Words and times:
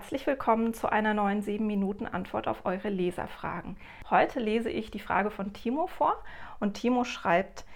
Herzlich 0.00 0.26
willkommen 0.26 0.72
zu 0.72 0.90
einer 0.90 1.12
neuen 1.12 1.42
7 1.42 1.66
Minuten 1.66 2.06
Antwort 2.06 2.48
auf 2.48 2.64
eure 2.64 2.88
Leserfragen. 2.88 3.76
Heute 4.08 4.40
lese 4.40 4.70
ich 4.70 4.90
die 4.90 4.98
Frage 4.98 5.30
von 5.30 5.52
Timo 5.52 5.88
vor 5.88 6.16
und 6.58 6.72
Timo 6.72 7.04
schreibt: 7.04 7.66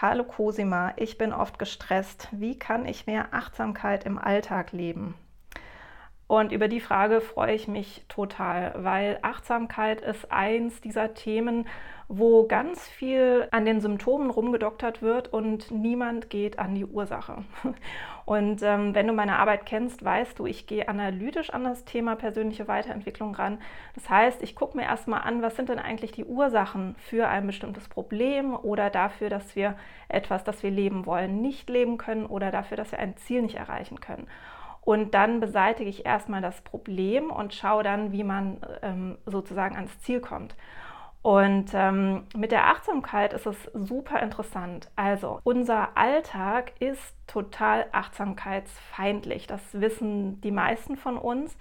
Hallo 0.00 0.24
Cosima, 0.24 0.94
ich 0.96 1.18
bin 1.18 1.34
oft 1.34 1.58
gestresst. 1.58 2.28
Wie 2.32 2.58
kann 2.58 2.86
ich 2.86 3.06
mehr 3.06 3.34
Achtsamkeit 3.34 4.06
im 4.06 4.16
Alltag 4.16 4.72
leben? 4.72 5.14
Und 6.26 6.52
über 6.52 6.68
die 6.68 6.80
Frage 6.80 7.20
freue 7.20 7.54
ich 7.54 7.68
mich 7.68 8.04
total, 8.08 8.72
weil 8.78 9.18
Achtsamkeit 9.22 10.00
ist 10.00 10.32
eins 10.32 10.80
dieser 10.80 11.12
Themen, 11.12 11.66
wo 12.08 12.46
ganz 12.46 12.86
viel 12.88 13.48
an 13.50 13.64
den 13.64 13.80
Symptomen 13.80 14.30
rumgedoktert 14.30 15.02
wird 15.02 15.32
und 15.32 15.70
niemand 15.70 16.30
geht 16.30 16.58
an 16.58 16.74
die 16.74 16.84
Ursache. 16.84 17.44
Und 18.26 18.62
ähm, 18.62 18.94
wenn 18.94 19.06
du 19.06 19.12
meine 19.12 19.38
Arbeit 19.38 19.66
kennst, 19.66 20.02
weißt 20.02 20.38
du, 20.38 20.46
ich 20.46 20.66
gehe 20.66 20.88
analytisch 20.88 21.50
an 21.50 21.64
das 21.64 21.84
Thema 21.84 22.16
persönliche 22.16 22.66
Weiterentwicklung 22.68 23.34
ran. 23.34 23.58
Das 23.94 24.08
heißt, 24.08 24.42
ich 24.42 24.54
gucke 24.54 24.78
mir 24.78 24.84
erstmal 24.84 25.20
an, 25.20 25.42
was 25.42 25.56
sind 25.56 25.68
denn 25.68 25.78
eigentlich 25.78 26.12
die 26.12 26.24
Ursachen 26.24 26.94
für 26.98 27.28
ein 27.28 27.46
bestimmtes 27.46 27.86
Problem 27.86 28.54
oder 28.54 28.88
dafür, 28.88 29.28
dass 29.28 29.54
wir 29.56 29.76
etwas, 30.08 30.42
das 30.42 30.62
wir 30.62 30.70
leben 30.70 31.04
wollen, 31.04 31.42
nicht 31.42 31.68
leben 31.68 31.98
können 31.98 32.24
oder 32.24 32.50
dafür, 32.50 32.78
dass 32.78 32.92
wir 32.92 32.98
ein 32.98 33.14
Ziel 33.18 33.42
nicht 33.42 33.56
erreichen 33.56 34.00
können. 34.00 34.26
Und 34.84 35.14
dann 35.14 35.40
beseitige 35.40 35.88
ich 35.88 36.04
erstmal 36.04 36.42
das 36.42 36.60
Problem 36.60 37.30
und 37.30 37.54
schaue 37.54 37.82
dann, 37.82 38.12
wie 38.12 38.24
man 38.24 38.58
ähm, 38.82 39.18
sozusagen 39.24 39.76
ans 39.76 39.98
Ziel 40.00 40.20
kommt. 40.20 40.54
Und 41.22 41.70
ähm, 41.72 42.24
mit 42.36 42.52
der 42.52 42.66
Achtsamkeit 42.66 43.32
ist 43.32 43.46
es 43.46 43.56
super 43.72 44.20
interessant. 44.20 44.90
Also 44.94 45.40
unser 45.42 45.96
Alltag 45.96 46.72
ist 46.80 47.16
total 47.26 47.86
achtsamkeitsfeindlich. 47.92 49.46
Das 49.46 49.62
wissen 49.72 50.42
die 50.42 50.50
meisten 50.50 50.98
von 50.98 51.16
uns. 51.16 51.56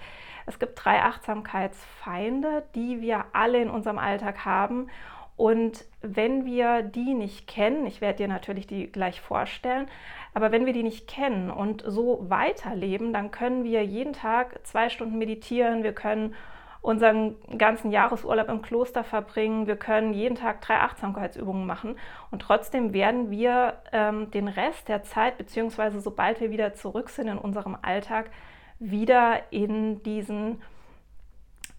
Es 0.45 0.59
gibt 0.59 0.83
drei 0.83 1.02
Achtsamkeitsfeinde, 1.02 2.66
die 2.76 3.00
wir 3.00 3.23
alle 3.31 3.61
in 3.61 3.70
unserem 3.70 4.00
Alltag 4.00 4.44
haben. 4.44 4.89
Und 5.36 5.86
wenn 6.02 6.45
wir 6.45 6.84
die 6.84 7.14
nicht 7.14 7.48
kennen, 7.48 7.86
ich 7.86 8.02
werde 8.02 8.17
dir 8.17 8.28
natürlich 8.28 8.67
die 8.67 8.92
gleich 8.92 9.20
vorstellen, 9.20 9.88
aber 10.34 10.52
wenn 10.52 10.66
wir 10.66 10.73
die 10.73 10.84
nicht 10.84 11.08
kennen 11.08 11.50
und 11.50 11.84
so 11.86 12.26
weiterleben, 12.30 13.14
dann 13.14 13.31
können 13.31 13.64
wir 13.64 13.84
jeden 13.84 14.14
Tag 14.14 14.66
zwei 14.66 14.89
Stunden 14.89 15.17
meditieren, 15.17 15.84
wir 15.84 15.94
können 15.94 16.36
unseren 16.84 17.38
ganzen 17.58 17.92
Jahresurlaub 17.92 18.50
im 18.50 18.61
Kloster 18.61 19.06
verbringen. 19.06 19.67
Wir 19.67 19.78
können 19.78 20.14
jeden 20.14 20.36
Tag 20.36 20.59
drei 20.59 20.80
Achtsamkeitsübungen 20.80 21.66
machen 21.66 21.95
und 22.30 22.42
trotzdem 22.42 22.92
werden 22.92 23.31
wir 23.31 23.78
ähm, 23.94 24.30
den 24.31 24.50
Rest 24.50 24.89
der 24.89 25.02
Zeit, 25.02 25.38
beziehungsweise 25.38 26.02
sobald 26.02 26.42
wir 26.42 26.52
wieder 26.52 26.73
zurück 26.73 27.09
sind 27.09 27.30
in 27.30 27.38
unserem 27.38 27.78
Alltag, 27.81 28.31
wieder 28.80 29.44
in 29.50 30.04
diesen 30.04 30.61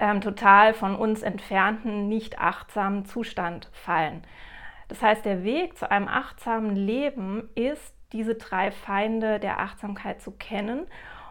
ähm, 0.05 0.21
total 0.21 0.75
von 0.75 0.97
uns 0.97 1.23
entfernten, 1.23 2.09
nicht 2.09 2.39
achtsamen 2.39 3.07
Zustand 3.07 3.71
fallen. 3.73 4.23
Das 4.89 5.01
heißt, 5.01 5.25
der 5.25 5.45
Weg 5.45 5.79
zu 5.79 5.91
einem 5.91 6.09
achtsamen 6.09 6.77
Leben 6.77 7.49
ist, 7.55 7.95
diese 8.13 8.35
drei 8.35 8.71
Feinde 8.71 9.41
der 9.41 9.61
Achtsamkeit 9.61 10.21
zu 10.21 10.33
kennen 10.33 10.87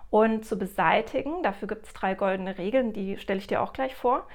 und 0.09 0.43
zu 0.43 0.57
beseitigen. 0.57 1.43
Dafür 1.43 1.67
gibt 1.67 1.85
es 1.85 1.93
drei 1.93 2.15
goldene 2.15 2.57
Regeln, 2.57 2.93
die 2.93 3.19
stelle 3.19 3.37
ich 3.37 3.45
dir 3.45 3.61
auch 3.61 3.73
gleich 3.73 3.93
vor. 3.93 4.27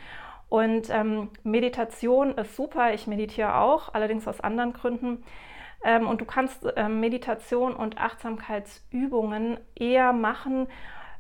Und 0.49 0.89
ähm, 0.89 1.31
Meditation 1.43 2.39
ist 2.39 2.55
super, 2.55 2.95
ich 2.95 3.09
meditiere 3.09 3.57
auch, 3.57 3.93
allerdings 3.93 4.29
aus 4.29 4.41
anderen 4.41 4.73
Gründen. 4.73 5.25
Ähm, 5.83 6.07
und 6.07 6.21
du 6.21 6.25
kannst 6.25 6.65
ähm, 6.77 7.01
Meditation 7.01 7.75
und 7.75 7.99
Achtsamkeitsübungen 7.99 9.59
eher 9.75 10.13
machen, 10.13 10.69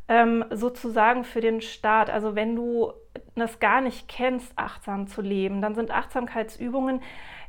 ähm, 0.09 0.45
sozusagen 0.51 1.25
für 1.25 1.41
den 1.41 1.61
Start. 1.61 2.11
Also 2.11 2.35
wenn 2.35 2.57
du 2.57 2.93
das 3.39 3.61
gar 3.61 3.81
nicht 3.81 4.09
kennst, 4.09 4.53
achtsam 4.57 5.07
zu 5.07 5.23
leben, 5.23 5.61
dann 5.61 5.75
sind 5.75 5.91
Achtsamkeitsübungen 5.91 7.01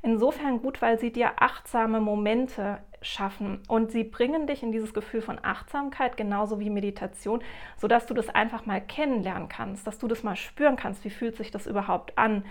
insofern 0.02 0.62
gut, 0.62 0.82
weil 0.82 1.00
sie 1.00 1.12
dir 1.12 1.42
achtsame 1.42 2.00
Momente 2.00 2.80
schaffen 3.02 3.62
und 3.68 3.92
sie 3.92 4.04
bringen 4.04 4.48
dich 4.48 4.64
in 4.64 4.72
dieses 4.72 4.94
Gefühl 4.94 5.22
von 5.22 5.40
Achtsamkeit, 5.42 6.18
genauso 6.18 6.60
wie 6.60 6.70
Meditation, 6.70 7.42
sodass 7.78 8.06
du 8.06 8.14
das 8.14 8.30
einfach 8.30 8.66
mal 8.66 8.82
kennenlernen 8.82 9.50
kannst, 9.50 9.88
dass 9.88 10.00
du 10.00 10.08
das 10.08 10.24
mal 10.24 10.36
spüren 10.36 10.76
kannst, 10.76 11.04
wie 11.06 11.10
fühlt 11.10 11.38
sich 11.38 11.52
das 11.52 11.68
überhaupt 11.68 12.18
an, 12.18 12.46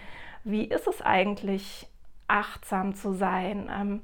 wie 0.44 0.64
ist 0.64 0.86
es 0.86 1.02
eigentlich, 1.02 1.86
achtsam 2.28 2.94
zu 2.94 3.12
sein. 3.12 3.70
Ähm, 3.74 4.00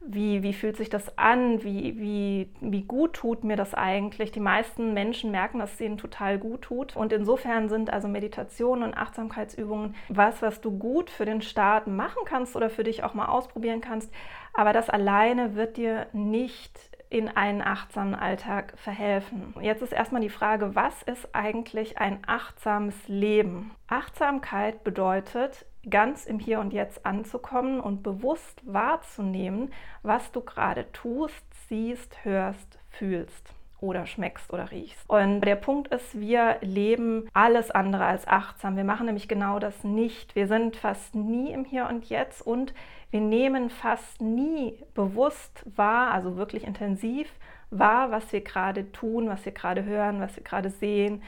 wie, 0.00 0.42
wie 0.42 0.54
fühlt 0.54 0.76
sich 0.76 0.88
das 0.88 1.16
an, 1.18 1.62
wie, 1.62 1.98
wie, 1.98 2.50
wie 2.60 2.82
gut 2.82 3.12
tut 3.12 3.44
mir 3.44 3.56
das 3.56 3.74
eigentlich. 3.74 4.32
Die 4.32 4.40
meisten 4.40 4.94
Menschen 4.94 5.30
merken, 5.30 5.58
dass 5.58 5.74
es 5.74 5.80
ihnen 5.80 5.98
total 5.98 6.38
gut 6.38 6.62
tut. 6.62 6.96
Und 6.96 7.12
insofern 7.12 7.68
sind 7.68 7.92
also 7.92 8.08
Meditationen 8.08 8.82
und 8.82 8.96
Achtsamkeitsübungen 8.96 9.94
was, 10.08 10.40
was 10.40 10.60
du 10.60 10.76
gut 10.76 11.10
für 11.10 11.26
den 11.26 11.42
Start 11.42 11.86
machen 11.86 12.22
kannst 12.24 12.56
oder 12.56 12.70
für 12.70 12.84
dich 12.84 13.04
auch 13.04 13.14
mal 13.14 13.26
ausprobieren 13.26 13.82
kannst. 13.82 14.10
Aber 14.54 14.72
das 14.72 14.88
alleine 14.88 15.54
wird 15.54 15.76
dir 15.76 16.06
nicht 16.12 16.78
in 17.10 17.28
einen 17.28 17.60
achtsamen 17.60 18.14
Alltag 18.14 18.74
verhelfen. 18.76 19.54
Jetzt 19.60 19.82
ist 19.82 19.92
erstmal 19.92 20.22
die 20.22 20.30
Frage, 20.30 20.76
was 20.76 21.02
ist 21.02 21.34
eigentlich 21.34 21.98
ein 21.98 22.20
achtsames 22.26 22.94
Leben? 23.08 23.72
Achtsamkeit 23.88 24.84
bedeutet, 24.84 25.66
ganz 25.88 26.26
im 26.26 26.38
Hier 26.38 26.60
und 26.60 26.72
Jetzt 26.72 27.06
anzukommen 27.06 27.80
und 27.80 28.02
bewusst 28.02 28.60
wahrzunehmen, 28.64 29.72
was 30.02 30.30
du 30.32 30.40
gerade 30.40 30.90
tust, 30.92 31.44
siehst, 31.68 32.24
hörst, 32.24 32.78
fühlst 32.90 33.54
oder 33.80 34.06
schmeckst 34.06 34.52
oder 34.52 34.70
riechst. 34.70 35.08
Und 35.08 35.40
der 35.40 35.56
Punkt 35.56 35.88
ist, 35.88 36.20
wir 36.20 36.58
leben 36.60 37.28
alles 37.32 37.70
andere 37.70 38.04
als 38.04 38.28
achtsam. 38.28 38.76
Wir 38.76 38.84
machen 38.84 39.06
nämlich 39.06 39.28
genau 39.28 39.58
das 39.58 39.84
nicht. 39.84 40.34
Wir 40.34 40.48
sind 40.48 40.76
fast 40.76 41.14
nie 41.14 41.50
im 41.52 41.64
Hier 41.64 41.86
und 41.88 42.08
Jetzt 42.10 42.42
und 42.46 42.74
wir 43.10 43.20
nehmen 43.20 43.70
fast 43.70 44.20
nie 44.20 44.78
bewusst 44.94 45.64
wahr, 45.76 46.12
also 46.12 46.36
wirklich 46.36 46.64
intensiv 46.64 47.28
wahr, 47.70 48.10
was 48.10 48.32
wir 48.32 48.42
gerade 48.42 48.92
tun, 48.92 49.28
was 49.28 49.44
wir 49.44 49.52
gerade 49.52 49.84
hören, 49.84 50.20
was 50.20 50.36
wir 50.36 50.44
gerade 50.44 50.70
sehen 50.70 51.22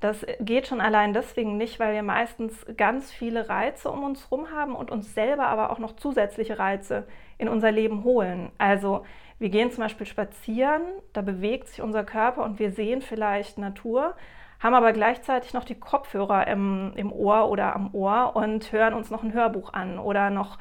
das 0.00 0.26
geht 0.40 0.66
schon 0.66 0.80
allein 0.80 1.12
deswegen 1.12 1.58
nicht, 1.58 1.78
weil 1.78 1.92
wir 1.92 2.02
meistens 2.02 2.64
ganz 2.76 3.12
viele 3.12 3.50
Reize 3.50 3.90
um 3.90 4.02
uns 4.02 4.24
herum 4.30 4.50
haben 4.50 4.74
und 4.74 4.90
uns 4.90 5.14
selber 5.14 5.46
aber 5.46 5.70
auch 5.70 5.78
noch 5.78 5.94
zusätzliche 5.96 6.58
Reize 6.58 7.06
in 7.36 7.48
unser 7.48 7.70
Leben 7.70 8.02
holen. 8.02 8.50
Also 8.56 9.04
wir 9.38 9.50
gehen 9.50 9.70
zum 9.70 9.82
Beispiel 9.82 10.06
spazieren, 10.06 10.82
da 11.12 11.20
bewegt 11.20 11.68
sich 11.68 11.82
unser 11.82 12.04
Körper 12.04 12.44
und 12.44 12.58
wir 12.58 12.70
sehen 12.70 13.02
vielleicht 13.02 13.58
Natur, 13.58 14.14
haben 14.58 14.74
aber 14.74 14.92
gleichzeitig 14.92 15.52
noch 15.52 15.64
die 15.64 15.78
Kopfhörer 15.78 16.46
im, 16.46 16.92
im 16.96 17.12
Ohr 17.12 17.50
oder 17.50 17.74
am 17.74 17.94
Ohr 17.94 18.36
und 18.36 18.72
hören 18.72 18.94
uns 18.94 19.10
noch 19.10 19.22
ein 19.22 19.34
Hörbuch 19.34 19.72
an 19.72 19.98
oder 19.98 20.30
noch 20.30 20.58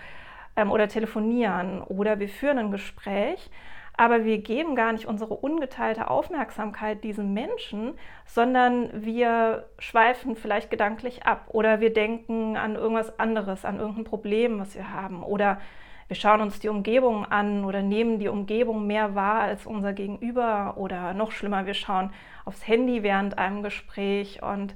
ähm, 0.58 0.72
oder 0.72 0.90
telefonieren 0.90 1.82
oder 1.82 2.20
wir 2.20 2.30
führen 2.30 2.58
ein 2.58 2.72
Gespräch 2.72 3.50
aber 4.00 4.24
wir 4.24 4.38
geben 4.38 4.78
gar 4.78 4.94
nicht 4.94 5.08
unsere 5.08 5.34
ungeteilte 5.34 6.10
Aufmerksamkeit 6.10 7.04
diesem 7.04 7.34
Menschen, 7.34 7.96
sondern 8.26 9.04
wir 9.04 9.66
schweifen 9.78 10.38
vielleicht 10.38 10.72
gedanklich 10.72 11.26
ab 11.26 11.48
oder 11.50 11.82
wir 11.82 11.92
denken 11.92 12.56
an 12.56 12.76
irgendwas 12.76 13.20
anderes, 13.20 13.66
an 13.66 13.78
irgendein 13.78 14.06
Problem, 14.06 14.58
was 14.58 14.74
wir 14.76 14.94
haben 14.94 15.22
oder 15.22 15.60
wir 16.08 16.16
schauen 16.16 16.40
uns 16.40 16.62
die 16.62 16.70
Umgebung 16.70 17.26
an 17.26 17.66
oder 17.66 17.82
nehmen 17.82 18.20
die 18.20 18.30
Umgebung 18.30 18.88
mehr 18.88 19.16
wahr 19.16 19.42
als 19.42 19.66
unser 19.66 19.92
Gegenüber 19.92 20.76
oder 20.78 21.14
noch 21.14 21.32
schlimmer, 21.32 21.66
wir 21.66 21.74
schauen 21.74 22.14
aufs 22.46 22.66
Handy 22.66 23.04
während 23.04 23.38
einem 23.38 23.64
Gespräch 23.64 24.42
und 24.42 24.76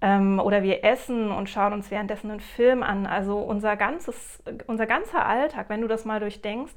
ähm, 0.00 0.40
oder 0.40 0.64
wir 0.64 0.82
essen 0.82 1.30
und 1.30 1.48
schauen 1.48 1.72
uns 1.72 1.92
währenddessen 1.92 2.32
einen 2.32 2.40
Film 2.40 2.82
an. 2.82 3.06
Also 3.06 3.38
unser 3.38 3.76
ganzes, 3.76 4.42
unser 4.66 4.86
ganzer 4.86 5.24
Alltag, 5.24 5.66
wenn 5.68 5.82
du 5.82 5.86
das 5.86 6.04
mal 6.04 6.18
durchdenkst 6.18 6.74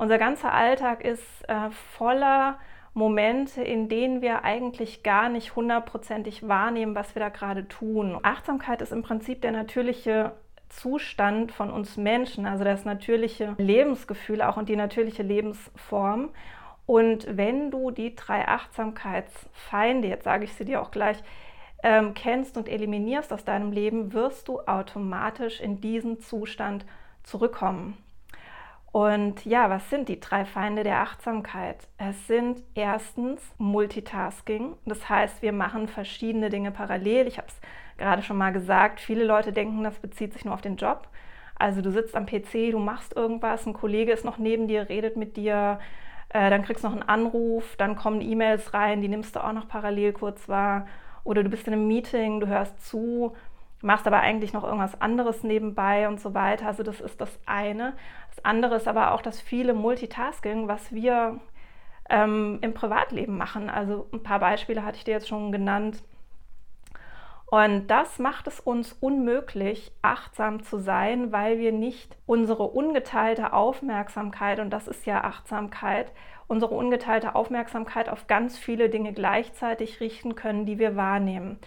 unser 0.00 0.16
ganzer 0.16 0.52
Alltag 0.54 1.04
ist 1.04 1.22
äh, 1.48 1.70
voller 1.70 2.58
Momente, 2.94 3.62
in 3.62 3.90
denen 3.90 4.22
wir 4.22 4.44
eigentlich 4.44 5.02
gar 5.02 5.28
nicht 5.28 5.54
hundertprozentig 5.54 6.48
wahrnehmen, 6.48 6.94
was 6.94 7.14
wir 7.14 7.20
da 7.20 7.28
gerade 7.28 7.68
tun. 7.68 8.18
Achtsamkeit 8.22 8.80
ist 8.80 8.92
im 8.92 9.02
Prinzip 9.02 9.42
der 9.42 9.52
natürliche 9.52 10.32
Zustand 10.70 11.52
von 11.52 11.70
uns 11.70 11.98
Menschen, 11.98 12.46
also 12.46 12.64
das 12.64 12.86
natürliche 12.86 13.54
Lebensgefühl 13.58 14.40
auch 14.40 14.56
und 14.56 14.70
die 14.70 14.76
natürliche 14.76 15.22
Lebensform. 15.22 16.30
Und 16.86 17.26
wenn 17.36 17.70
du 17.70 17.90
die 17.90 18.16
drei 18.16 18.48
Achtsamkeitsfeinde, 18.48 20.08
jetzt 20.08 20.24
sage 20.24 20.44
ich 20.44 20.54
sie 20.54 20.64
dir 20.64 20.80
auch 20.80 20.92
gleich, 20.92 21.22
ähm, 21.82 22.14
kennst 22.14 22.56
und 22.56 22.68
eliminierst 22.68 23.34
aus 23.34 23.44
deinem 23.44 23.70
Leben, 23.70 24.14
wirst 24.14 24.48
du 24.48 24.60
automatisch 24.60 25.60
in 25.60 25.82
diesen 25.82 26.20
Zustand 26.20 26.86
zurückkommen. 27.22 27.98
Und 28.92 29.44
ja, 29.44 29.70
was 29.70 29.88
sind 29.88 30.08
die 30.08 30.18
drei 30.18 30.44
Feinde 30.44 30.82
der 30.82 31.00
Achtsamkeit? 31.00 31.86
Es 31.96 32.26
sind 32.26 32.62
erstens 32.74 33.40
Multitasking. 33.58 34.76
Das 34.84 35.08
heißt, 35.08 35.42
wir 35.42 35.52
machen 35.52 35.86
verschiedene 35.86 36.50
Dinge 36.50 36.72
parallel. 36.72 37.28
Ich 37.28 37.38
habe 37.38 37.46
es 37.48 37.54
gerade 37.98 38.22
schon 38.22 38.36
mal 38.36 38.52
gesagt, 38.52 38.98
viele 39.00 39.24
Leute 39.24 39.52
denken, 39.52 39.84
das 39.84 39.98
bezieht 40.00 40.32
sich 40.32 40.44
nur 40.44 40.54
auf 40.54 40.60
den 40.60 40.76
Job. 40.76 41.08
Also 41.56 41.82
du 41.82 41.92
sitzt 41.92 42.16
am 42.16 42.26
PC, 42.26 42.72
du 42.72 42.78
machst 42.78 43.14
irgendwas, 43.14 43.66
ein 43.66 43.74
Kollege 43.74 44.12
ist 44.12 44.24
noch 44.24 44.38
neben 44.38 44.66
dir, 44.66 44.88
redet 44.88 45.16
mit 45.16 45.36
dir, 45.36 45.78
äh, 46.30 46.48
dann 46.48 46.62
kriegst 46.62 46.82
du 46.82 46.88
noch 46.88 46.94
einen 46.94 47.08
Anruf, 47.08 47.76
dann 47.76 47.96
kommen 47.96 48.22
E-Mails 48.22 48.72
rein, 48.72 49.02
die 49.02 49.08
nimmst 49.08 49.36
du 49.36 49.44
auch 49.44 49.52
noch 49.52 49.68
parallel 49.68 50.14
kurz 50.14 50.48
wahr 50.48 50.86
oder 51.22 51.42
du 51.42 51.50
bist 51.50 51.66
in 51.66 51.74
einem 51.74 51.86
Meeting, 51.86 52.40
du 52.40 52.46
hörst 52.46 52.82
zu, 52.88 53.34
machst 53.82 54.06
aber 54.06 54.20
eigentlich 54.20 54.52
noch 54.52 54.64
irgendwas 54.64 55.00
anderes 55.00 55.42
nebenbei 55.42 56.08
und 56.08 56.20
so 56.20 56.34
weiter. 56.34 56.66
Also 56.66 56.82
das 56.82 57.00
ist 57.00 57.20
das 57.20 57.38
eine. 57.46 57.94
Das 58.34 58.44
andere 58.44 58.76
ist 58.76 58.88
aber 58.88 59.12
auch 59.12 59.22
das 59.22 59.40
viele 59.40 59.74
Multitasking, 59.74 60.68
was 60.68 60.92
wir 60.92 61.40
ähm, 62.08 62.58
im 62.60 62.74
Privatleben 62.74 63.36
machen. 63.38 63.70
Also 63.70 64.08
ein 64.12 64.22
paar 64.22 64.40
Beispiele 64.40 64.84
hatte 64.84 64.98
ich 64.98 65.04
dir 65.04 65.12
jetzt 65.12 65.28
schon 65.28 65.52
genannt. 65.52 66.02
Und 67.46 67.88
das 67.88 68.20
macht 68.20 68.46
es 68.46 68.60
uns 68.60 68.92
unmöglich, 69.00 69.90
achtsam 70.02 70.62
zu 70.62 70.78
sein, 70.78 71.32
weil 71.32 71.58
wir 71.58 71.72
nicht 71.72 72.16
unsere 72.24 72.62
ungeteilte 72.62 73.52
Aufmerksamkeit, 73.52 74.60
und 74.60 74.70
das 74.70 74.86
ist 74.86 75.04
ja 75.04 75.24
Achtsamkeit, 75.24 76.12
unsere 76.46 76.74
ungeteilte 76.74 77.34
Aufmerksamkeit 77.34 78.08
auf 78.08 78.28
ganz 78.28 78.56
viele 78.56 78.88
Dinge 78.88 79.12
gleichzeitig 79.12 79.98
richten 79.98 80.36
können, 80.36 80.64
die 80.64 80.78
wir 80.78 80.94
wahrnehmen. 80.94 81.58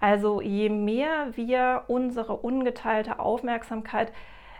Also 0.00 0.40
je 0.40 0.68
mehr 0.68 1.36
wir 1.36 1.84
unsere 1.88 2.36
ungeteilte 2.36 3.18
Aufmerksamkeit 3.18 4.12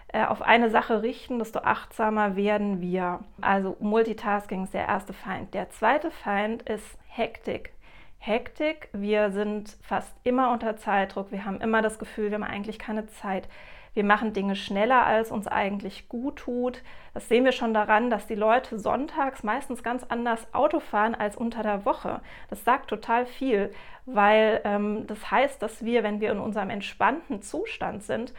äh, 0.08 0.24
auf 0.24 0.40
eine 0.42 0.70
Sache 0.70 1.02
richten, 1.02 1.38
desto 1.38 1.60
achtsamer 1.60 2.36
werden 2.36 2.80
wir. 2.80 3.20
Also 3.40 3.76
Multitasking 3.80 4.64
ist 4.64 4.74
der 4.74 4.86
erste 4.86 5.12
Feind. 5.12 5.52
Der 5.52 5.70
zweite 5.70 6.10
Feind 6.10 6.62
ist 6.62 6.96
Hektik. 7.08 7.72
Hektik, 8.18 8.88
wir 8.92 9.30
sind 9.30 9.76
fast 9.82 10.12
immer 10.24 10.50
unter 10.52 10.76
Zeitdruck, 10.76 11.30
wir 11.30 11.44
haben 11.44 11.60
immer 11.60 11.82
das 11.82 11.98
Gefühl, 11.98 12.30
wir 12.30 12.36
haben 12.36 12.44
eigentlich 12.44 12.78
keine 12.78 13.06
Zeit. 13.06 13.48
Wir 13.96 14.04
machen 14.04 14.34
Dinge 14.34 14.56
schneller, 14.56 15.06
als 15.06 15.30
uns 15.30 15.48
eigentlich 15.48 16.10
gut 16.10 16.36
tut. 16.36 16.82
Das 17.14 17.30
sehen 17.30 17.46
wir 17.46 17.52
schon 17.52 17.72
daran, 17.72 18.10
dass 18.10 18.26
die 18.26 18.34
Leute 18.34 18.78
sonntags 18.78 19.42
meistens 19.42 19.82
ganz 19.82 20.04
anders 20.04 20.52
Auto 20.52 20.80
fahren 20.80 21.14
als 21.14 21.34
unter 21.34 21.62
der 21.62 21.86
Woche. 21.86 22.20
Das 22.50 22.62
sagt 22.62 22.90
total 22.90 23.24
viel, 23.24 23.72
weil 24.04 24.60
ähm, 24.64 25.06
das 25.06 25.30
heißt, 25.30 25.62
dass 25.62 25.82
wir, 25.82 26.02
wenn 26.02 26.20
wir 26.20 26.30
in 26.30 26.40
unserem 26.40 26.68
entspannten 26.68 27.40
Zustand 27.40 28.02
sind, 28.02 28.34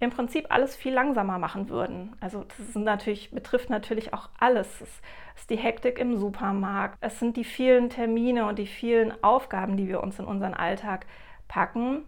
im 0.00 0.10
Prinzip 0.10 0.46
alles 0.48 0.74
viel 0.74 0.92
langsamer 0.92 1.38
machen 1.38 1.68
würden. 1.68 2.16
Also 2.18 2.44
das 2.58 2.74
natürlich, 2.74 3.30
betrifft 3.30 3.70
natürlich 3.70 4.12
auch 4.12 4.28
alles. 4.40 4.66
Es 4.80 5.00
ist 5.36 5.50
die 5.50 5.56
Hektik 5.56 6.00
im 6.00 6.18
Supermarkt, 6.18 6.98
es 7.00 7.20
sind 7.20 7.36
die 7.36 7.44
vielen 7.44 7.90
Termine 7.90 8.46
und 8.46 8.58
die 8.58 8.66
vielen 8.66 9.12
Aufgaben, 9.22 9.76
die 9.76 9.86
wir 9.86 10.02
uns 10.02 10.18
in 10.18 10.24
unseren 10.24 10.54
Alltag 10.54 11.06
packen. 11.46 12.02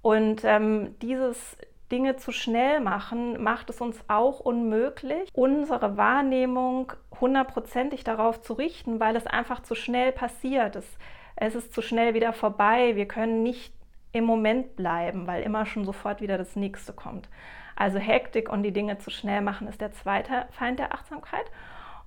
Und 0.00 0.44
ähm, 0.44 0.94
dieses 1.02 1.58
Dinge 1.90 2.16
zu 2.16 2.32
schnell 2.32 2.80
machen, 2.80 3.42
macht 3.42 3.70
es 3.70 3.80
uns 3.80 3.98
auch 4.08 4.40
unmöglich, 4.40 5.28
unsere 5.32 5.96
Wahrnehmung 5.96 6.92
hundertprozentig 7.20 8.04
darauf 8.04 8.40
zu 8.42 8.54
richten, 8.54 9.00
weil 9.00 9.16
es 9.16 9.26
einfach 9.26 9.62
zu 9.62 9.74
schnell 9.74 10.12
passiert. 10.12 10.76
Es, 10.76 10.86
es 11.36 11.54
ist 11.54 11.74
zu 11.74 11.82
schnell 11.82 12.14
wieder 12.14 12.32
vorbei. 12.32 12.96
Wir 12.96 13.06
können 13.06 13.42
nicht 13.42 13.72
im 14.12 14.24
Moment 14.24 14.76
bleiben, 14.76 15.26
weil 15.26 15.42
immer 15.42 15.66
schon 15.66 15.84
sofort 15.84 16.20
wieder 16.20 16.38
das 16.38 16.56
nächste 16.56 16.92
kommt. 16.92 17.28
Also 17.76 17.98
Hektik 17.98 18.50
und 18.50 18.62
die 18.62 18.72
Dinge 18.72 18.98
zu 18.98 19.10
schnell 19.10 19.40
machen 19.40 19.66
ist 19.68 19.80
der 19.80 19.92
zweite 19.92 20.46
Feind 20.50 20.78
der 20.78 20.92
Achtsamkeit. 20.92 21.50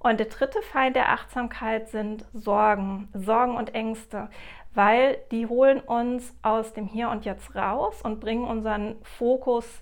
Und 0.03 0.19
der 0.19 0.27
dritte 0.27 0.61
Feind 0.61 0.95
der 0.95 1.09
Achtsamkeit 1.09 1.89
sind 1.89 2.25
Sorgen, 2.33 3.09
Sorgen 3.13 3.55
und 3.55 3.73
Ängste 3.73 4.29
weil 4.73 5.19
die 5.31 5.47
holen 5.47 5.79
uns 5.79 6.35
aus 6.41 6.73
dem 6.73 6.87
Hier 6.87 7.09
und 7.09 7.25
Jetzt 7.25 7.55
raus 7.55 8.01
und 8.01 8.19
bringen 8.19 8.45
unseren 8.45 8.95
Fokus 9.03 9.81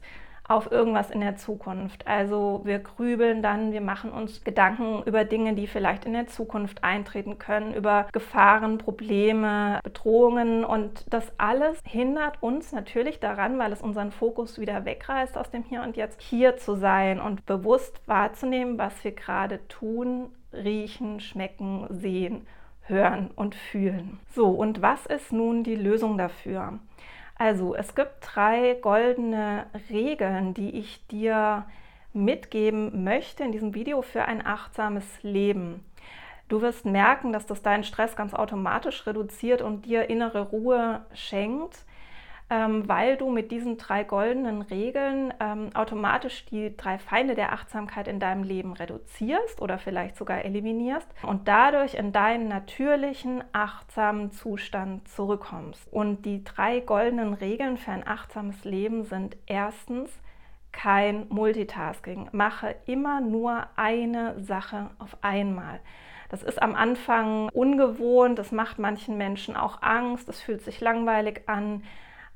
auf 0.51 0.71
irgendwas 0.71 1.09
in 1.09 1.21
der 1.21 1.35
Zukunft. 1.35 2.07
Also 2.07 2.61
wir 2.63 2.79
grübeln 2.79 3.41
dann, 3.41 3.71
wir 3.71 3.81
machen 3.81 4.11
uns 4.11 4.43
Gedanken 4.43 5.03
über 5.05 5.23
Dinge, 5.23 5.53
die 5.53 5.67
vielleicht 5.67 6.05
in 6.05 6.13
der 6.13 6.27
Zukunft 6.27 6.83
eintreten 6.83 7.37
können, 7.39 7.73
über 7.73 8.07
Gefahren, 8.11 8.77
Probleme, 8.77 9.79
Bedrohungen 9.83 10.65
und 10.65 11.05
das 11.09 11.31
alles 11.37 11.79
hindert 11.85 12.41
uns 12.41 12.71
natürlich 12.71 13.19
daran, 13.19 13.57
weil 13.57 13.71
es 13.71 13.81
unseren 13.81 14.11
Fokus 14.11 14.59
wieder 14.59 14.85
wegreißt 14.85 15.37
aus 15.37 15.49
dem 15.49 15.63
Hier 15.63 15.83
und 15.83 15.97
Jetzt, 15.97 16.21
hier 16.21 16.57
zu 16.57 16.75
sein 16.75 17.19
und 17.19 17.45
bewusst 17.45 18.01
wahrzunehmen, 18.05 18.77
was 18.77 19.03
wir 19.03 19.11
gerade 19.11 19.67
tun, 19.67 20.29
riechen, 20.53 21.19
schmecken, 21.19 21.85
sehen 21.89 22.45
hören 22.83 23.31
und 23.35 23.55
fühlen. 23.55 24.19
So, 24.33 24.49
und 24.49 24.81
was 24.81 25.05
ist 25.05 25.31
nun 25.31 25.63
die 25.63 25.75
Lösung 25.75 26.17
dafür? 26.17 26.79
Also, 27.43 27.73
es 27.73 27.95
gibt 27.95 28.17
drei 28.21 28.75
goldene 28.75 29.65
Regeln, 29.89 30.53
die 30.53 30.77
ich 30.77 31.07
dir 31.07 31.65
mitgeben 32.13 33.03
möchte 33.03 33.43
in 33.43 33.51
diesem 33.51 33.73
Video 33.73 34.03
für 34.03 34.25
ein 34.25 34.45
achtsames 34.45 35.23
Leben. 35.23 35.83
Du 36.49 36.61
wirst 36.61 36.85
merken, 36.85 37.33
dass 37.33 37.47
das 37.47 37.63
deinen 37.63 37.83
Stress 37.83 38.15
ganz 38.15 38.35
automatisch 38.35 39.07
reduziert 39.07 39.63
und 39.63 39.87
dir 39.87 40.07
innere 40.07 40.49
Ruhe 40.49 41.03
schenkt 41.15 41.79
ähm, 42.51 42.87
weil 42.87 43.15
du 43.15 43.29
mit 43.29 43.49
diesen 43.49 43.77
drei 43.77 44.03
goldenen 44.03 44.61
Regeln 44.61 45.33
ähm, 45.39 45.69
automatisch 45.73 46.45
die 46.45 46.75
drei 46.75 46.99
Feinde 46.99 47.33
der 47.33 47.53
Achtsamkeit 47.53 48.09
in 48.09 48.19
deinem 48.19 48.43
Leben 48.43 48.73
reduzierst 48.73 49.61
oder 49.61 49.79
vielleicht 49.79 50.17
sogar 50.17 50.43
eliminierst 50.43 51.07
und 51.23 51.47
dadurch 51.47 51.93
in 51.93 52.11
deinen 52.11 52.49
natürlichen, 52.49 53.41
achtsamen 53.53 54.31
Zustand 54.31 55.07
zurückkommst. 55.07 55.87
Und 55.93 56.25
die 56.25 56.43
drei 56.43 56.81
goldenen 56.81 57.33
Regeln 57.33 57.77
für 57.77 57.91
ein 57.91 58.05
achtsames 58.05 58.65
Leben 58.65 59.05
sind 59.05 59.37
erstens, 59.45 60.11
kein 60.73 61.27
Multitasking. 61.29 62.29
Mache 62.31 62.75
immer 62.85 63.21
nur 63.21 63.65
eine 63.75 64.41
Sache 64.43 64.89
auf 64.99 65.17
einmal. 65.21 65.79
Das 66.29 66.43
ist 66.43 66.61
am 66.61 66.75
Anfang 66.75 67.49
ungewohnt, 67.49 68.39
das 68.39 68.51
macht 68.51 68.79
manchen 68.79 69.17
Menschen 69.17 69.57
auch 69.57 69.81
Angst, 69.81 70.29
es 70.29 70.41
fühlt 70.41 70.61
sich 70.61 70.79
langweilig 70.79 71.43
an. 71.47 71.83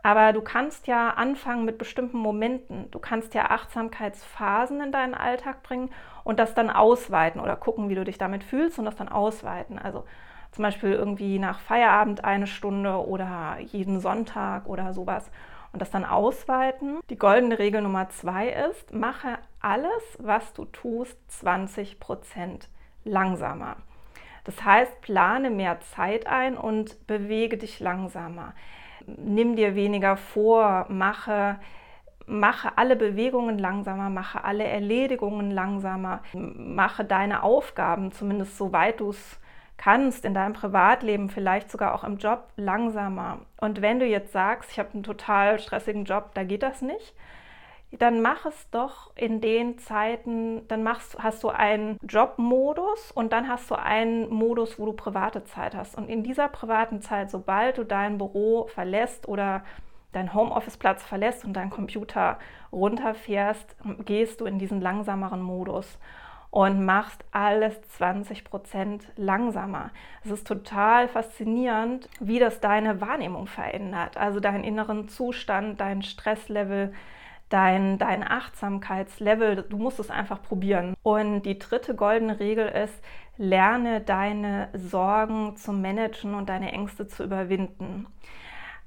Aber 0.05 0.33
du 0.33 0.41
kannst 0.43 0.85
ja 0.85 1.09
anfangen 1.15 1.65
mit 1.65 1.79
bestimmten 1.79 2.19
Momenten. 2.19 2.91
Du 2.91 2.99
kannst 2.99 3.33
ja 3.33 3.49
Achtsamkeitsphasen 3.49 4.79
in 4.79 4.91
deinen 4.91 5.15
Alltag 5.15 5.63
bringen 5.63 5.89
und 6.23 6.37
das 6.37 6.53
dann 6.53 6.69
ausweiten 6.69 7.41
oder 7.41 7.55
gucken, 7.55 7.89
wie 7.89 7.95
du 7.95 8.03
dich 8.03 8.19
damit 8.19 8.43
fühlst 8.43 8.77
und 8.77 8.85
das 8.85 8.95
dann 8.95 9.09
ausweiten. 9.09 9.79
Also 9.79 10.05
zum 10.51 10.61
Beispiel 10.61 10.91
irgendwie 10.91 11.39
nach 11.39 11.57
Feierabend 11.57 12.23
eine 12.23 12.45
Stunde 12.45 13.03
oder 13.03 13.57
jeden 13.59 13.99
Sonntag 13.99 14.67
oder 14.67 14.93
sowas 14.93 15.31
und 15.73 15.81
das 15.81 15.89
dann 15.89 16.05
ausweiten. 16.05 16.99
Die 17.09 17.17
goldene 17.17 17.57
Regel 17.57 17.81
Nummer 17.81 18.07
zwei 18.09 18.49
ist, 18.49 18.93
mache 18.93 19.39
alles, 19.59 20.19
was 20.19 20.53
du 20.53 20.65
tust, 20.65 21.17
20 21.31 21.99
Prozent 21.99 22.69
langsamer. 23.05 23.77
Das 24.45 24.63
heißt, 24.63 25.01
plane 25.01 25.49
mehr 25.49 25.81
Zeit 25.81 26.27
ein 26.27 26.57
und 26.57 27.05
bewege 27.07 27.57
dich 27.57 27.79
langsamer 27.79 28.53
nimm 29.07 29.55
dir 29.55 29.75
weniger 29.75 30.17
vor, 30.17 30.85
mache, 30.89 31.57
mache 32.25 32.77
alle 32.77 32.95
Bewegungen 32.95 33.57
langsamer, 33.57 34.09
mache 34.09 34.43
alle 34.43 34.63
Erledigungen 34.63 35.51
langsamer, 35.51 36.21
mache 36.33 37.05
deine 37.05 37.43
Aufgaben, 37.43 38.11
zumindest 38.11 38.57
soweit 38.57 38.99
du 38.99 39.09
es 39.09 39.39
kannst, 39.77 40.23
in 40.23 40.33
deinem 40.33 40.53
Privatleben, 40.53 41.29
vielleicht 41.29 41.69
sogar 41.69 41.93
auch 41.93 42.03
im 42.03 42.17
Job 42.17 42.47
langsamer. 42.55 43.39
Und 43.59 43.81
wenn 43.81 43.99
du 43.99 44.05
jetzt 44.05 44.31
sagst, 44.31 44.71
ich 44.71 44.79
habe 44.79 44.93
einen 44.93 45.03
total 45.03 45.59
stressigen 45.59 46.05
Job, 46.05 46.31
da 46.33 46.43
geht 46.43 46.63
das 46.63 46.81
nicht, 46.81 47.13
dann 47.97 48.21
mach 48.21 48.45
es 48.45 48.69
doch 48.71 49.11
in 49.15 49.41
den 49.41 49.77
Zeiten, 49.77 50.67
dann 50.67 50.83
machst, 50.83 51.17
hast 51.21 51.43
du 51.43 51.49
einen 51.49 51.97
Jobmodus 52.07 53.11
und 53.11 53.33
dann 53.33 53.47
hast 53.47 53.69
du 53.69 53.75
einen 53.75 54.29
Modus, 54.29 54.79
wo 54.79 54.85
du 54.85 54.93
private 54.93 55.43
Zeit 55.43 55.75
hast. 55.75 55.95
Und 55.97 56.09
in 56.09 56.23
dieser 56.23 56.47
privaten 56.47 57.01
Zeit, 57.01 57.29
sobald 57.29 57.77
du 57.77 57.83
dein 57.83 58.17
Büro 58.17 58.67
verlässt 58.67 59.27
oder 59.27 59.63
deinen 60.11 60.33
Homeoffice-Platz 60.33 61.03
verlässt 61.03 61.45
und 61.45 61.53
deinen 61.53 61.69
Computer 61.69 62.39
runterfährst, 62.71 63.75
gehst 64.05 64.41
du 64.41 64.45
in 64.45 64.59
diesen 64.59 64.81
langsameren 64.81 65.41
Modus 65.41 65.99
und 66.55 66.85
machst 66.85 67.25
alles 67.31 67.81
20 67.81 68.45
Prozent 68.45 69.11
langsamer. 69.17 69.91
Es 70.23 70.31
ist 70.31 70.47
total 70.47 71.09
faszinierend, 71.09 72.07
wie 72.21 72.39
das 72.39 72.61
deine 72.61 73.01
Wahrnehmung 73.01 73.47
verändert, 73.47 74.15
also 74.15 74.39
deinen 74.39 74.63
inneren 74.63 75.09
Zustand, 75.09 75.81
dein 75.81 76.01
Stresslevel, 76.01 76.93
dein, 77.49 77.97
dein 77.97 78.23
Achtsamkeitslevel, 78.23 79.65
du 79.69 79.77
musst 79.77 79.99
es 79.99 80.09
einfach 80.09 80.41
probieren. 80.41 80.95
Und 81.03 81.43
die 81.43 81.59
dritte 81.59 81.95
goldene 81.95 82.39
Regel 82.39 82.67
ist, 82.67 83.01
lerne 83.37 84.01
deine 84.01 84.69
Sorgen 84.73 85.55
zu 85.57 85.73
managen 85.73 86.35
und 86.35 86.49
deine 86.49 86.71
Ängste 86.71 87.07
zu 87.07 87.23
überwinden. 87.23 88.07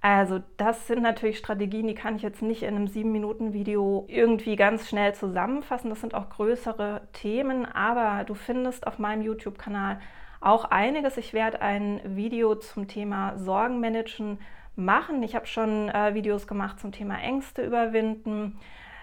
Also 0.01 0.41
das 0.57 0.87
sind 0.87 1.03
natürlich 1.03 1.39
Strategien, 1.39 1.89
die 1.89 1.95
kann 1.95 2.17
ich 2.17 2.23
jetzt 2.23 2.41
nicht 2.41 2.63
in 2.63 2.77
einem 2.77 2.87
7-Minuten-Video 2.87 4.05
irgendwie 4.09 4.55
ganz 4.55 4.89
schnell 4.89 5.13
zusammenfassen. 5.15 5.91
Das 5.91 6.01
sind 6.01 6.15
auch 6.15 6.31
größere 6.31 7.09
Themen, 7.13 7.67
aber 7.67 8.25
du 8.25 8.35
findest 8.35 8.87
auf 8.87 9.01
meinem 9.01 9.23
YouTube-Kanal 9.23 9.99
auch 10.41 10.67
einiges. 10.67 11.17
Ich 11.17 11.33
werde 11.33 11.61
ein 11.63 12.01
Video 12.05 12.55
zum 12.55 12.87
Thema 12.87 13.37
Sorgenmanagen 13.39 14.39
machen. 14.79 15.23
Ich 15.23 15.35
habe 15.35 15.47
schon 15.47 15.89
äh, 15.89 16.15
Videos 16.15 16.47
gemacht 16.47 16.81
zum 16.81 16.93
Thema 16.93 17.21
Ängste 17.21 17.63
überwinden. 17.63 18.59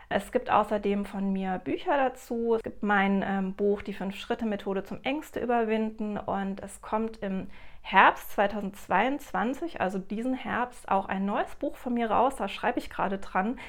Es 0.07 0.31
gibt 0.31 0.49
außerdem 0.49 1.05
von 1.05 1.33
mir 1.33 1.59
Bücher 1.63 1.97
dazu. 1.97 2.55
Es 2.55 2.63
gibt 2.63 2.83
mein 2.83 3.23
ähm, 3.27 3.53
Buch 3.53 3.81
Die 3.81 3.93
Fünf-Schritte-Methode 3.93 4.83
zum 4.83 4.99
Ängste 5.03 5.39
überwinden 5.39 6.17
und 6.17 6.61
es 6.61 6.81
kommt 6.81 7.17
im 7.17 7.47
Herbst 7.81 8.31
2022, 8.31 9.79
also 9.79 9.99
diesen 9.99 10.33
Herbst, 10.33 10.89
auch 10.89 11.07
ein 11.07 11.25
neues 11.25 11.53
Buch 11.55 11.75
von 11.75 11.93
mir 11.93 12.09
raus. 12.09 12.35
Da 12.35 12.47
schreibe 12.47 12.79
ich 12.79 12.89
gerade 12.89 13.19
dran 13.19 13.59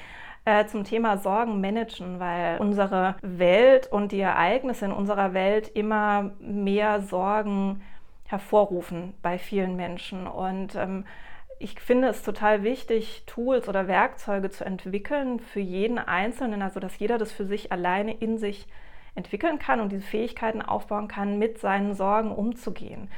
äh, 0.45 0.65
zum 0.65 0.83
Thema 0.85 1.17
Sorgen 1.17 1.61
managen, 1.61 2.19
weil 2.19 2.57
unsere 2.59 3.15
Welt 3.21 3.91
und 3.91 4.11
die 4.11 4.21
Ereignisse 4.21 4.85
in 4.85 4.91
unserer 4.91 5.33
Welt 5.33 5.67
immer 5.67 6.31
mehr 6.39 7.01
Sorgen 7.01 7.83
hervorrufen 8.25 9.13
bei 9.21 9.37
vielen 9.37 9.75
Menschen. 9.75 10.25
Und 10.25 10.75
ähm, 10.75 11.05
ich 11.59 11.79
finde 11.79 12.09
es 12.09 12.23
total 12.23 12.63
wichtig, 12.63 13.23
Tools 13.25 13.67
oder 13.67 13.87
Werkzeuge 13.87 14.49
zu 14.49 14.65
entwickeln 14.65 15.39
für 15.39 15.59
jeden 15.59 15.97
Einzelnen, 15.97 16.61
also 16.61 16.79
dass 16.79 16.99
jeder 16.99 17.17
das 17.17 17.31
für 17.31 17.45
sich 17.45 17.71
alleine 17.71 18.13
in 18.13 18.37
sich 18.37 18.67
entwickeln 19.15 19.57
kann 19.57 19.79
und 19.79 19.91
diese 19.91 20.05
Fähigkeiten 20.05 20.61
aufbauen 20.61 21.07
kann, 21.07 21.39
mit 21.39 21.59
seinen 21.59 21.95
Sorgen 21.95 22.31
umzugehen. 22.31 23.09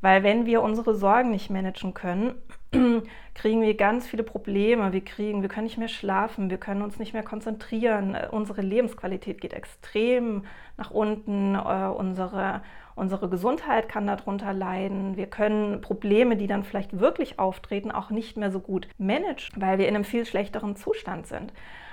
Weil 0.00 0.22
wenn 0.22 0.46
wir 0.46 0.62
unsere 0.62 0.94
Sorgen 0.94 1.30
nicht 1.30 1.50
managen 1.50 1.94
können, 1.94 2.34
kriegen 3.34 3.62
wir 3.62 3.74
ganz 3.74 4.06
viele 4.06 4.22
Probleme. 4.22 4.92
Wir 4.92 5.04
kriegen, 5.04 5.42
wir 5.42 5.48
können 5.48 5.66
nicht 5.66 5.78
mehr 5.78 5.88
schlafen, 5.88 6.50
wir 6.50 6.58
können 6.58 6.82
uns 6.82 6.98
nicht 6.98 7.12
mehr 7.12 7.22
konzentrieren. 7.22 8.16
Unsere 8.30 8.60
Lebensqualität 8.60 9.40
geht 9.40 9.52
extrem 9.52 10.44
nach 10.76 10.90
unten. 10.90 11.54
Äh, 11.54 11.88
unsere, 11.88 12.62
unsere 12.96 13.28
Gesundheit 13.28 13.88
kann 13.88 14.06
darunter 14.06 14.52
leiden. 14.52 15.16
Wir 15.16 15.26
können 15.26 15.80
Probleme, 15.80 16.36
die 16.36 16.48
dann 16.48 16.64
vielleicht 16.64 16.98
wirklich 16.98 17.38
auftreten, 17.38 17.92
auch 17.92 18.10
nicht 18.10 18.36
mehr 18.36 18.50
so 18.50 18.58
gut 18.58 18.88
managen, 18.98 19.62
weil 19.62 19.78
wir 19.78 19.86
in 19.86 19.94
einem 19.94 20.04
viel 20.04 20.26
schlechteren 20.26 20.74
Zustand 20.74 21.28
sind. 21.28 21.52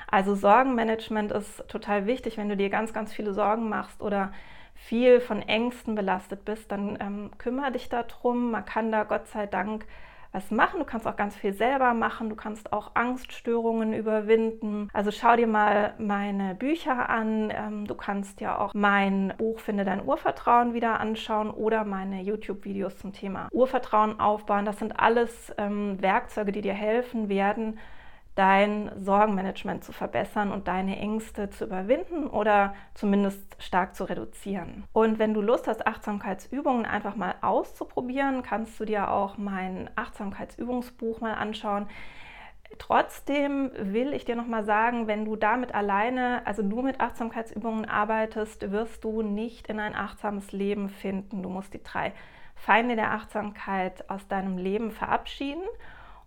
Also 0.09 0.33
Sorgenmanagement 0.33 1.31
ist 1.31 1.67
total 1.67 2.05
wichtig, 2.05 2.37
wenn 2.37 2.49
du 2.49 2.57
dir 2.57 2.69
ganz, 2.69 2.93
ganz 2.93 3.13
viele 3.13 3.33
Sorgen 3.33 3.69
machst 3.69 4.01
oder 4.01 4.31
viel 4.75 5.19
von 5.19 5.41
Ängsten 5.41 5.95
belastet 5.95 6.45
bist, 6.45 6.71
dann 6.71 6.97
ähm, 6.99 7.31
kümmere 7.37 7.71
dich 7.71 7.89
darum. 7.89 8.51
Man 8.51 8.65
kann 8.65 8.91
da 8.91 9.03
Gott 9.03 9.27
sei 9.27 9.45
Dank 9.45 9.85
was 10.33 10.51
machen. 10.51 10.79
Du 10.79 10.85
kannst 10.85 11.07
auch 11.07 11.15
ganz 11.15 11.35
viel 11.35 11.53
selber 11.53 11.93
machen. 11.93 12.29
Du 12.29 12.35
kannst 12.35 12.73
auch 12.73 12.91
Angststörungen 12.95 13.93
überwinden. 13.93 14.89
Also 14.91 15.11
schau 15.11 15.35
dir 15.35 15.47
mal 15.47 15.93
meine 15.97 16.55
Bücher 16.55 17.09
an. 17.09 17.53
Ähm, 17.55 17.87
du 17.87 17.95
kannst 17.95 18.41
ja 18.41 18.59
auch 18.59 18.73
mein 18.73 19.33
Buch 19.37 19.59
Finde 19.59 19.85
dein 19.85 20.05
Urvertrauen 20.05 20.73
wieder 20.73 20.99
anschauen 20.99 21.49
oder 21.49 21.85
meine 21.85 22.21
YouTube-Videos 22.21 22.97
zum 22.97 23.13
Thema 23.13 23.47
Urvertrauen 23.51 24.19
aufbauen. 24.19 24.65
Das 24.65 24.79
sind 24.79 24.99
alles 24.99 25.53
ähm, 25.57 26.01
Werkzeuge, 26.01 26.51
die 26.51 26.61
dir 26.61 26.73
helfen 26.73 27.29
werden, 27.29 27.79
dein 28.35 28.91
Sorgenmanagement 28.99 29.83
zu 29.83 29.91
verbessern 29.91 30.51
und 30.51 30.67
deine 30.67 30.97
Ängste 30.97 31.49
zu 31.49 31.65
überwinden 31.65 32.27
oder 32.27 32.73
zumindest 32.95 33.55
stark 33.59 33.95
zu 33.95 34.05
reduzieren. 34.05 34.85
Und 34.91 35.19
wenn 35.19 35.33
du 35.33 35.41
Lust 35.41 35.67
hast, 35.67 35.85
Achtsamkeitsübungen 35.85 36.85
einfach 36.85 37.15
mal 37.15 37.35
auszuprobieren, 37.41 38.41
kannst 38.41 38.79
du 38.79 38.85
dir 38.85 39.11
auch 39.11 39.37
mein 39.37 39.89
Achtsamkeitsübungsbuch 39.95 41.21
mal 41.21 41.33
anschauen. 41.33 41.87
Trotzdem 42.79 43.69
will 43.77 44.13
ich 44.13 44.25
dir 44.25 44.35
noch 44.35 44.47
mal 44.47 44.63
sagen, 44.63 45.05
wenn 45.05 45.25
du 45.25 45.35
damit 45.35 45.75
alleine, 45.75 46.41
also 46.47 46.63
nur 46.63 46.81
mit 46.81 47.01
Achtsamkeitsübungen 47.01 47.85
arbeitest, 47.85 48.71
wirst 48.71 49.03
du 49.03 49.21
nicht 49.21 49.67
in 49.67 49.79
ein 49.79 49.95
achtsames 49.95 50.51
Leben 50.51 50.89
finden. 50.89 51.43
Du 51.43 51.49
musst 51.49 51.75
die 51.75 51.83
drei 51.83 52.13
Feinde 52.55 52.95
der 52.95 53.11
Achtsamkeit 53.11 54.09
aus 54.09 54.27
deinem 54.27 54.57
Leben 54.57 54.89
verabschieden 54.89 55.63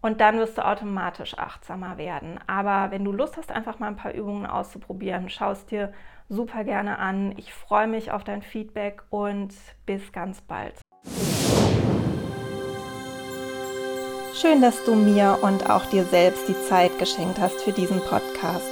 und 0.01 0.21
dann 0.21 0.39
wirst 0.39 0.59
du 0.59 0.67
automatisch 0.67 1.37
achtsamer 1.39 1.99
werden. 1.99 2.39
Aber 2.47 2.91
wenn 2.91 3.05
du 3.05 3.13
Lust 3.13 3.37
hast, 3.37 3.51
einfach 3.51 3.79
mal 3.79 3.89
ein 3.89 3.97
paar 3.97 4.15
Übungen 4.15 4.47
auszuprobieren, 4.47 5.29
schau 5.29 5.51
es 5.51 5.67
dir 5.67 5.93
super 6.29 6.65
gerne 6.65 6.99
an. 6.99 7.35
Ich 7.37 7.53
freue 7.53 7.87
mich 7.87 8.11
auf 8.11 8.25
dein 8.25 8.43
Feedback 8.43 9.03
und 9.11 9.55
bis 9.85 10.13
ganz 10.13 10.41
bald. 10.41 10.75
Schön, 14.35 14.61
dass 14.61 14.85
du 14.85 14.95
mir 14.95 15.39
und 15.41 15.71
auch 15.71 15.87
dir 15.87 16.05
selbst 16.05 16.47
die 16.49 16.61
Zeit 16.69 16.99
geschenkt 16.99 17.41
hast 17.41 17.63
für 17.63 17.73
diesen 17.73 18.01
Podcast. 18.01 18.69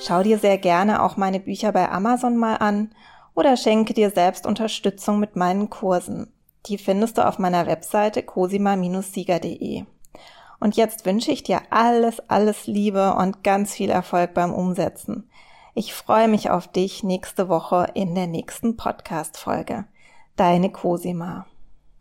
Schau 0.00 0.22
dir 0.22 0.38
sehr 0.38 0.56
gerne 0.56 1.02
auch 1.02 1.16
meine 1.16 1.40
Bücher 1.40 1.72
bei 1.72 1.90
Amazon 1.90 2.36
mal 2.36 2.56
an 2.56 2.94
oder 3.34 3.56
schenke 3.56 3.92
dir 3.92 4.10
selbst 4.10 4.46
Unterstützung 4.46 5.20
mit 5.20 5.36
meinen 5.36 5.68
Kursen. 5.68 6.32
Die 6.66 6.78
findest 6.78 7.18
du 7.18 7.26
auf 7.26 7.38
meiner 7.38 7.66
Webseite 7.66 8.22
cosima-sieger.de. 8.22 9.84
Und 10.58 10.76
jetzt 10.76 11.06
wünsche 11.06 11.32
ich 11.32 11.42
dir 11.42 11.60
alles, 11.70 12.20
alles 12.28 12.66
Liebe 12.66 13.14
und 13.14 13.44
ganz 13.44 13.74
viel 13.74 13.90
Erfolg 13.90 14.34
beim 14.34 14.52
Umsetzen. 14.52 15.28
Ich 15.74 15.92
freue 15.92 16.28
mich 16.28 16.50
auf 16.50 16.68
dich 16.68 17.02
nächste 17.02 17.48
Woche 17.48 17.88
in 17.94 18.14
der 18.14 18.26
nächsten 18.26 18.76
Podcast-Folge. 18.76 19.84
Deine 20.36 20.70
Cosima. 20.70 21.46